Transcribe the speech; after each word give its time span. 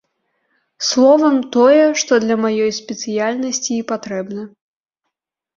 Словам, 0.87 1.35
тое, 1.55 1.83
што 2.03 2.11
для 2.25 2.37
маёй 2.45 2.71
спецыяльнасці 2.79 3.71
і 3.77 3.81
патрэбна. 3.93 4.41